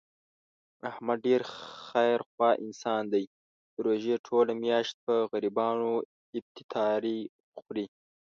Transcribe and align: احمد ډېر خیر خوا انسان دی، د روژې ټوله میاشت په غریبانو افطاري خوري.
احمد 0.89 1.17
ډېر 1.27 1.41
خیر 1.89 2.19
خوا 2.29 2.49
انسان 2.65 3.01
دی، 3.13 3.23
د 3.73 3.75
روژې 3.85 4.15
ټوله 4.27 4.53
میاشت 4.63 4.95
په 5.05 5.13
غریبانو 5.31 5.91
افطاري 6.39 7.19
خوري. 7.59 7.85